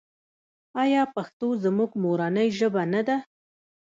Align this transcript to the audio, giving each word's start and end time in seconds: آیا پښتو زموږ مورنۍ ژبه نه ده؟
آیا 0.83 1.01
پښتو 1.15 1.47
زموږ 1.63 1.89
مورنۍ 2.03 2.47
ژبه 2.59 2.83
نه 2.93 3.01
ده؟ 3.07 3.17